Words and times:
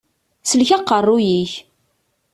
Sellek 0.49 0.69
aqeṛṛuy-ik! 0.77 1.51